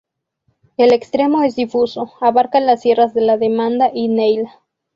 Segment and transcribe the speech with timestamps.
[0.77, 4.59] El extremo es difuso, abarca las Sierras de la Demanda y Neila.